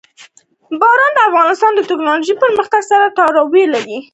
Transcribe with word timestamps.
باران 0.79 1.13
د 1.15 1.19
افغانستان 1.29 1.71
د 1.75 1.81
تکنالوژۍ 1.89 2.33
پرمختګ 2.43 2.81
سره 2.91 3.05
تړاو 3.17 3.47
لري. 3.73 3.97